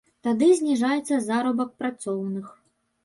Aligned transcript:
Тады 0.27 0.47
зніжаецца 0.61 1.19
заробак 1.27 1.69
працоўных. 1.83 2.45